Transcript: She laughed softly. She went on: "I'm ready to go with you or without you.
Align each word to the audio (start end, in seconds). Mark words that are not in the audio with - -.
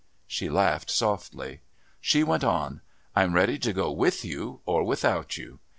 She 0.25 0.49
laughed 0.49 0.89
softly. 0.89 1.59
She 1.99 2.23
went 2.23 2.43
on: 2.43 2.81
"I'm 3.15 3.35
ready 3.35 3.59
to 3.59 3.71
go 3.71 3.91
with 3.91 4.25
you 4.25 4.61
or 4.65 4.83
without 4.83 5.37
you. 5.37 5.59